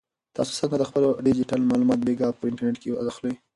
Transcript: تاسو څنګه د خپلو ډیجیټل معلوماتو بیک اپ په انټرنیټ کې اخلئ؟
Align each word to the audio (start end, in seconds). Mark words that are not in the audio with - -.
تاسو 0.35 0.51
څنګه 0.59 0.75
د 0.79 0.83
خپلو 0.89 1.07
ډیجیټل 1.25 1.61
معلوماتو 1.69 2.05
بیک 2.07 2.19
اپ 2.23 2.35
په 2.39 2.45
انټرنیټ 2.49 2.77
کې 2.81 2.89
اخلئ؟ 3.11 3.33